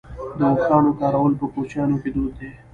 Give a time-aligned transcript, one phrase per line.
[0.37, 2.49] د اوښانو کارول په کوچیانو کې دود دی.